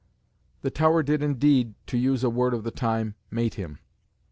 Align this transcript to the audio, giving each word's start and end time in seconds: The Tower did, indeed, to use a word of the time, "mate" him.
The 0.63 0.71
Tower 0.71 1.03
did, 1.03 1.21
indeed, 1.21 1.75
to 1.85 1.95
use 1.95 2.23
a 2.23 2.29
word 2.31 2.55
of 2.55 2.63
the 2.63 2.71
time, 2.71 3.13
"mate" 3.29 3.53
him. 3.53 3.77